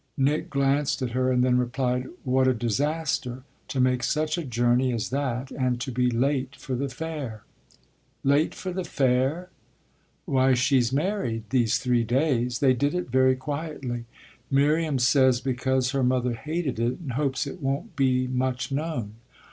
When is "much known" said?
18.25-19.17